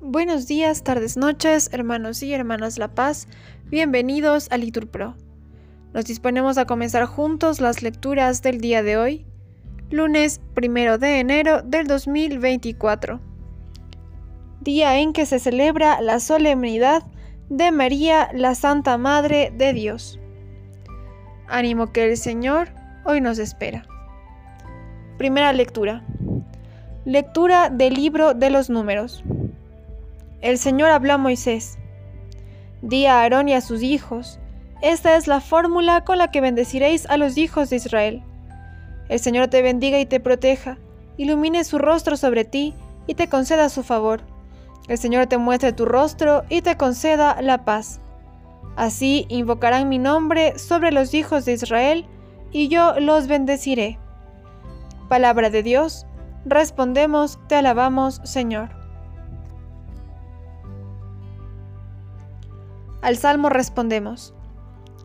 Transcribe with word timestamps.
Buenos 0.00 0.46
días, 0.46 0.84
tardes, 0.84 1.16
noches, 1.16 1.70
hermanos 1.72 2.22
y 2.22 2.32
hermanas 2.32 2.78
La 2.78 2.88
Paz. 2.88 3.26
Bienvenidos 3.66 4.48
a 4.52 4.58
Litur 4.58 4.88
Pro. 4.88 5.16
Nos 5.92 6.04
disponemos 6.04 6.56
a 6.56 6.66
comenzar 6.66 7.04
juntos 7.06 7.60
las 7.60 7.82
lecturas 7.82 8.40
del 8.42 8.60
día 8.60 8.82
de 8.82 8.96
hoy, 8.96 9.26
lunes 9.90 10.40
1 10.56 10.98
de 10.98 11.20
enero 11.20 11.62
del 11.62 11.86
2024, 11.86 13.20
día 14.60 14.98
en 14.98 15.12
que 15.12 15.26
se 15.26 15.38
celebra 15.38 16.00
la 16.00 16.20
solemnidad 16.20 17.04
de 17.48 17.72
María, 17.72 18.30
la 18.32 18.54
Santa 18.54 18.98
Madre 18.98 19.52
de 19.56 19.72
Dios. 19.72 20.18
Ánimo 21.48 21.92
que 21.92 22.10
el 22.10 22.16
Señor 22.16 22.68
hoy 23.04 23.20
nos 23.20 23.38
espera. 23.38 23.86
Primera 25.18 25.52
lectura. 25.52 26.04
Lectura 27.06 27.68
del 27.68 27.92
libro 27.92 28.32
de 28.32 28.48
los 28.48 28.70
números. 28.70 29.22
El 30.40 30.56
Señor 30.56 30.88
habló 30.88 31.12
a 31.12 31.18
Moisés. 31.18 31.76
Di 32.80 33.04
a 33.04 33.20
Aarón 33.20 33.46
y 33.46 33.52
a 33.52 33.60
sus 33.60 33.82
hijos, 33.82 34.40
esta 34.80 35.14
es 35.14 35.26
la 35.26 35.42
fórmula 35.42 36.02
con 36.02 36.16
la 36.16 36.30
que 36.30 36.40
bendeciréis 36.40 37.04
a 37.10 37.18
los 37.18 37.36
hijos 37.36 37.68
de 37.68 37.76
Israel. 37.76 38.22
El 39.10 39.20
Señor 39.20 39.48
te 39.48 39.60
bendiga 39.60 40.00
y 40.00 40.06
te 40.06 40.18
proteja, 40.18 40.78
ilumine 41.18 41.64
su 41.64 41.76
rostro 41.76 42.16
sobre 42.16 42.46
ti 42.46 42.72
y 43.06 43.16
te 43.16 43.28
conceda 43.28 43.68
su 43.68 43.82
favor. 43.82 44.22
El 44.88 44.96
Señor 44.96 45.26
te 45.26 45.36
muestre 45.36 45.74
tu 45.74 45.84
rostro 45.84 46.44
y 46.48 46.62
te 46.62 46.78
conceda 46.78 47.42
la 47.42 47.66
paz. 47.66 48.00
Así 48.76 49.26
invocarán 49.28 49.90
mi 49.90 49.98
nombre 49.98 50.58
sobre 50.58 50.90
los 50.90 51.12
hijos 51.12 51.44
de 51.44 51.52
Israel, 51.52 52.06
y 52.50 52.68
yo 52.68 52.98
los 52.98 53.26
bendeciré. 53.26 53.98
Palabra 55.10 55.50
de 55.50 55.62
Dios, 55.62 56.06
respondemos, 56.44 57.38
te 57.48 57.56
alabamos, 57.56 58.20
Señor. 58.24 58.70
Al 63.02 63.16
salmo 63.16 63.50
respondemos, 63.50 64.34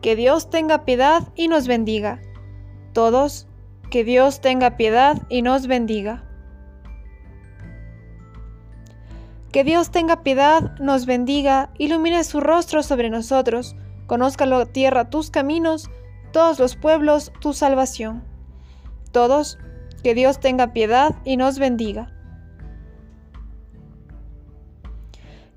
que 0.00 0.16
Dios 0.16 0.48
tenga 0.48 0.84
piedad 0.84 1.28
y 1.34 1.48
nos 1.48 1.66
bendiga. 1.66 2.20
Todos, 2.94 3.46
que 3.90 4.04
Dios 4.04 4.40
tenga 4.40 4.76
piedad 4.76 5.20
y 5.28 5.42
nos 5.42 5.66
bendiga. 5.66 6.24
Que 9.52 9.64
Dios 9.64 9.90
tenga 9.90 10.22
piedad, 10.22 10.78
nos 10.78 11.06
bendiga, 11.06 11.70
ilumine 11.76 12.22
su 12.24 12.40
rostro 12.40 12.82
sobre 12.82 13.10
nosotros, 13.10 13.74
conozca 14.06 14.46
la 14.46 14.64
tierra 14.64 15.10
tus 15.10 15.30
caminos, 15.30 15.90
todos 16.32 16.58
los 16.60 16.76
pueblos 16.76 17.32
tu 17.40 17.52
salvación. 17.52 18.22
Todos, 19.10 19.58
que 20.02 20.14
Dios 20.14 20.40
tenga 20.40 20.72
piedad 20.72 21.14
y 21.24 21.36
nos 21.36 21.58
bendiga. 21.58 22.12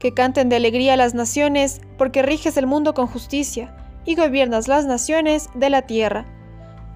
que 0.04 0.14
canten 0.14 0.50
de 0.50 0.58
alegría 0.58 0.98
las 0.98 1.14
naciones, 1.14 1.80
porque 1.98 2.24
riges 2.24 2.58
el 2.58 2.68
mundo 2.68 2.94
con 2.94 3.08
justicia, 3.08 3.74
y 4.04 4.16
gobiernas 4.16 4.68
las 4.68 4.86
naciones 4.86 5.50
de 5.56 5.70
la 5.70 5.84
tierra. 5.84 6.26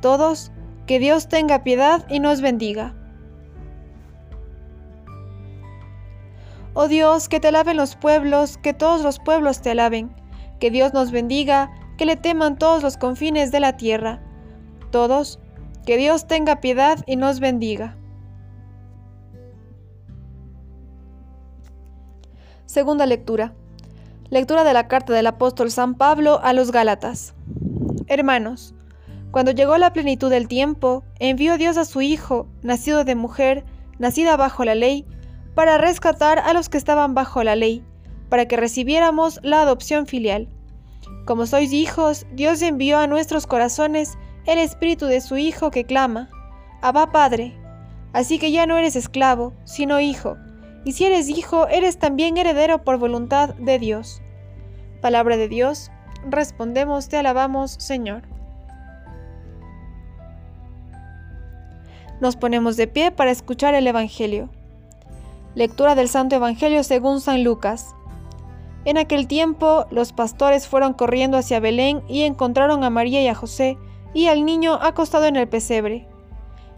Todos, 0.02 0.52
que 0.88 1.00
Dios 1.00 1.30
tenga 1.30 1.64
piedad 1.64 2.06
y 2.10 2.20
nos 2.20 2.42
bendiga. 2.42 2.94
Oh 6.74 6.90
Dios, 6.90 7.30
que 7.30 7.40
te 7.40 7.48
alaben 7.48 7.78
los 7.78 7.96
pueblos, 7.96 8.58
que 8.58 8.74
todos 8.74 9.04
los 9.04 9.20
pueblos 9.20 9.62
te 9.62 9.72
alaben, 9.72 10.14
que 10.60 10.70
Dios 10.70 10.94
nos 10.94 11.12
bendiga, 11.12 11.72
que 11.98 12.06
le 12.06 12.18
teman 12.18 12.58
todos 12.58 12.84
los 12.84 12.98
confines 12.98 13.54
de 13.54 13.62
la 13.62 13.78
tierra. 13.78 14.20
Todos, 14.92 15.40
que 15.88 15.96
Dios 15.96 16.28
tenga 16.28 16.60
piedad 16.60 17.00
y 17.08 17.16
nos 17.16 17.40
bendiga. 17.40 17.96
Segunda 22.66 23.06
lectura. 23.06 23.54
Lectura 24.30 24.66
de 24.66 24.74
la 24.74 24.90
carta 24.90 25.14
del 25.14 25.28
apóstol 25.28 25.72
San 25.72 25.96
Pablo 25.96 26.42
a 26.44 26.52
los 26.52 26.74
Gálatas. 26.74 27.36
Hermanos, 28.08 28.76
cuando 29.32 29.52
llegó 29.52 29.78
la 29.78 29.94
plenitud 29.94 30.30
del 30.30 30.50
tiempo, 30.50 31.06
envió 31.20 31.58
Dios 31.58 31.78
a 31.78 31.86
su 31.86 32.02
Hijo, 32.02 32.50
nacido 32.64 33.06
de 33.06 33.16
mujer, 33.16 33.64
nacida 33.98 34.36
bajo 34.36 34.66
la 34.66 34.76
ley, 34.76 35.06
para 35.56 35.78
rescatar 35.78 36.40
a 36.40 36.52
los 36.52 36.68
que 36.68 36.78
estaban 36.78 37.14
bajo 37.14 37.46
la 37.46 37.56
ley, 37.56 37.82
para 38.28 38.46
que 38.46 38.58
recibiéramos 38.58 39.40
la 39.42 39.62
adopción 39.62 40.06
filial. 40.06 40.50
Como 41.26 41.46
sois 41.46 41.72
hijos, 41.72 42.28
Dios 42.34 42.62
envió 42.62 43.00
a 43.00 43.08
nuestros 43.08 43.48
corazones 43.48 44.18
el 44.48 44.58
espíritu 44.58 45.06
de 45.06 45.22
su 45.22 45.38
Hijo 45.38 45.70
que 45.70 45.86
clama, 45.86 46.30
Abba 46.82 47.12
Padre. 47.12 47.56
Así 48.14 48.40
que 48.40 48.52
ya 48.52 48.66
no 48.66 48.78
eres 48.78 48.96
esclavo, 48.96 49.54
sino 49.66 50.00
hijo 50.00 50.38
y 50.88 50.94
si 50.94 51.04
eres 51.04 51.28
hijo, 51.28 51.68
eres 51.68 52.00
también 52.00 52.38
heredero 52.38 52.86
por 52.86 52.98
voluntad 52.98 53.54
de 53.56 53.78
Dios. 53.78 54.22
Palabra 55.02 55.36
de 55.36 55.50
Dios, 55.50 55.92
respondemos, 56.30 57.10
te 57.10 57.18
alabamos, 57.18 57.76
Señor. 57.78 58.24
Nos 62.22 62.38
ponemos 62.38 62.78
de 62.78 62.88
pie 62.88 63.12
para 63.12 63.32
escuchar 63.32 63.76
el 63.76 63.86
Evangelio. 63.86 64.48
Lectura 65.56 65.94
del 65.94 66.08
Santo 66.08 66.38
Evangelio 66.38 66.86
según 66.86 67.20
San 67.20 67.44
Lucas. 67.44 67.94
En 68.86 68.98
aquel 68.98 69.28
tiempo 69.28 69.88
los 69.92 70.14
pastores 70.14 70.70
fueron 70.70 70.94
corriendo 70.94 71.38
hacia 71.38 71.60
Belén 71.60 72.02
y 72.08 72.22
encontraron 72.22 72.86
a 72.86 72.90
María 72.90 73.22
y 73.22 73.28
a 73.28 73.36
José 73.36 73.78
y 74.18 74.30
al 74.30 74.46
niño 74.46 74.80
acostado 74.82 75.26
en 75.26 75.36
el 75.36 75.48
pesebre. 75.48 76.08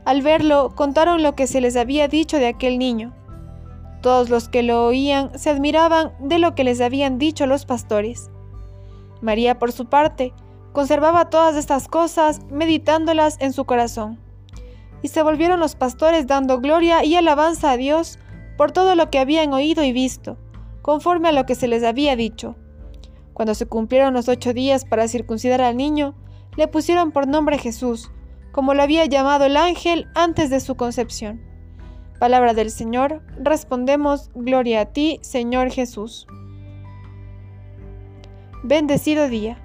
Al 0.04 0.22
verlo, 0.22 0.74
contaron 0.76 1.24
lo 1.24 1.36
que 1.36 1.48
se 1.48 1.62
les 1.62 1.78
había 1.78 2.10
dicho 2.10 2.36
de 2.36 2.48
aquel 2.48 2.78
niño. 2.78 3.14
Todos 4.02 4.30
los 4.30 4.50
que 4.50 4.62
lo 4.62 4.86
oían 4.86 5.32
se 5.40 5.50
admiraban 5.50 6.12
de 6.20 6.38
lo 6.38 6.54
que 6.54 6.66
les 6.66 6.82
habían 6.82 7.18
dicho 7.18 7.46
los 7.46 7.66
pastores. 7.66 8.30
María, 9.22 9.58
por 9.58 9.72
su 9.72 9.86
parte, 9.86 10.34
conservaba 10.74 11.30
todas 11.30 11.56
estas 11.56 11.88
cosas, 11.88 12.42
meditándolas 12.52 13.38
en 13.40 13.54
su 13.54 13.64
corazón. 13.64 14.20
Y 15.02 15.08
se 15.08 15.24
volvieron 15.24 15.62
los 15.62 15.76
pastores 15.76 16.28
dando 16.28 16.60
gloria 16.60 17.06
y 17.06 17.16
alabanza 17.16 17.72
a 17.72 17.78
Dios 17.78 18.20
por 18.58 18.74
todo 18.74 18.96
lo 18.96 19.10
que 19.10 19.20
habían 19.20 19.54
oído 19.54 19.82
y 19.86 19.94
visto, 19.94 20.36
conforme 20.82 21.30
a 21.30 21.32
lo 21.32 21.46
que 21.46 21.56
se 21.56 21.70
les 21.70 21.86
había 21.86 22.18
dicho. 22.18 22.58
Cuando 23.32 23.56
se 23.56 23.66
cumplieron 23.66 24.14
los 24.14 24.28
ocho 24.28 24.52
días 24.52 24.84
para 24.84 25.08
circuncidar 25.08 25.62
al 25.62 25.78
niño, 25.78 26.16
le 26.56 26.68
pusieron 26.68 27.12
por 27.12 27.28
nombre 27.28 27.58
Jesús, 27.58 28.12
como 28.52 28.74
lo 28.74 28.84
había 28.84 29.06
llamado 29.06 29.46
el 29.46 29.58
ángel 29.58 30.08
antes 30.16 30.50
de 30.50 30.60
su 30.60 30.76
concepción. 30.76 31.42
Palabra 32.20 32.54
del 32.54 32.72
Señor, 32.72 33.22
respondemos, 33.42 34.30
Gloria 34.36 34.82
a 34.82 34.86
ti, 34.86 35.20
Señor 35.22 35.72
Jesús. 35.72 36.28
Bendecido 38.64 39.30
día. 39.30 39.58